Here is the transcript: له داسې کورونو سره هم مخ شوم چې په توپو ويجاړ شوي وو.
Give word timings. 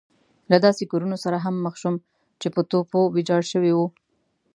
له 0.51 0.57
داسې 0.65 0.83
کورونو 0.91 1.17
سره 1.23 1.37
هم 1.45 1.55
مخ 1.65 1.75
شوم 1.81 1.95
چې 2.41 2.47
په 2.55 2.61
توپو 2.71 2.99
ويجاړ 3.13 3.41
شوي 3.51 3.71
وو. 3.75 3.87